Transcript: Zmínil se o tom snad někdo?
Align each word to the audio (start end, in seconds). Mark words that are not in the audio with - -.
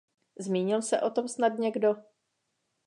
Zmínil 0.39 0.81
se 0.81 1.01
o 1.01 1.09
tom 1.09 1.27
snad 1.27 1.57
někdo? 1.59 1.95